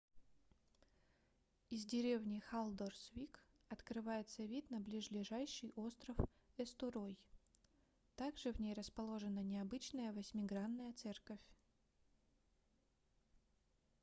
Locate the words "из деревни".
1.69-2.39